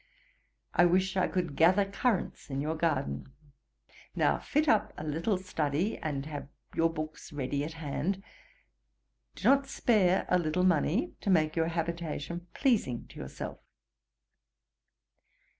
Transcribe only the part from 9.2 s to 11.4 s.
do not spare a little money, to